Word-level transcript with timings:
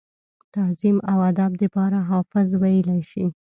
تعظيم 0.53 0.97
او 1.11 1.17
ادب 1.31 1.51
دپاره 1.63 1.99
حافظ 2.09 2.47
وئيلی 2.61 2.99
شي۔ 3.11 3.25